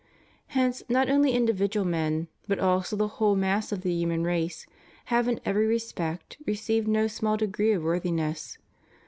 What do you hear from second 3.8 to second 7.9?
the human race, have in every respect received no small degree of